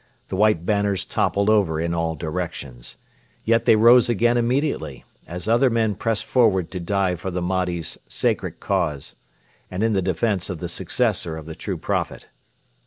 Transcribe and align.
The 0.29 0.35
white 0.35 0.65
banners 0.65 1.05
toppled 1.05 1.47
over 1.47 1.79
in 1.79 1.93
all 1.93 2.15
directions. 2.15 2.97
Yet 3.45 3.65
they 3.65 3.75
rose 3.75 4.09
again 4.09 4.35
immediately, 4.35 5.05
as 5.27 5.47
other 5.47 5.69
men 5.69 5.93
pressed 5.93 6.25
forward 6.25 6.71
to 6.71 6.79
die 6.79 7.15
for 7.15 7.29
the 7.29 7.39
Mahdi's 7.39 7.99
sacred 8.07 8.59
cause 8.59 9.13
and 9.69 9.83
in 9.83 9.93
the 9.93 10.01
defence 10.01 10.49
of 10.49 10.57
the 10.57 10.69
successor 10.69 11.37
of 11.37 11.45
the 11.45 11.53
True 11.53 11.77
Prophet. 11.77 12.29